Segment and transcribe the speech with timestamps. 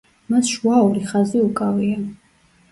[0.35, 2.03] მას შუა ორი ხაზი უკავია.